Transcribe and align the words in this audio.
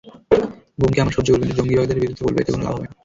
গুমকে 0.79 0.99
আমরা 1.01 1.15
সহ্য 1.15 1.27
করব, 1.29 1.41
কিন্তু 1.41 1.57
জঙ্গিবাদের 1.59 1.97
বিরুদ্ধে 1.97 2.23
বলব—এতে 2.25 2.51
কোনো 2.53 2.63
লাভ 2.65 2.73
হবে 2.75 2.85
না। 2.85 2.93